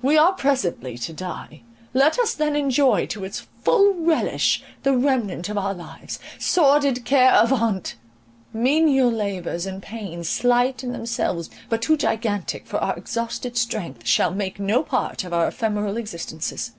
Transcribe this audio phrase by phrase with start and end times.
[0.00, 1.60] We are presently to die,
[1.92, 6.18] let us then enjoy to its full relish the remnant of our lives.
[6.38, 7.94] Sordid care, avaunt!
[8.54, 14.30] menial labours, and pains, slight in themselves, but too gigantic for our exhausted strength, shall
[14.32, 16.72] make no part of our ephemeral existences.